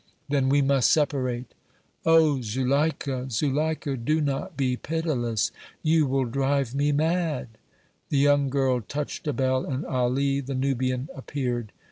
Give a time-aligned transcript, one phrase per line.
[0.29, 1.53] "Then we must separate."
[2.07, 2.41] "Oh!
[2.41, 5.51] Zuleika, Zuleika, do not be pitiless!
[5.83, 7.49] You will drive me mad!"
[8.09, 11.71] The young girl touched a bell and Ali, the Nubian, appeared.